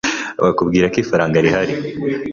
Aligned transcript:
bakubwira 0.43 0.85
ko 0.91 0.97
ifaranga 1.03 1.37
rihari 1.45 1.73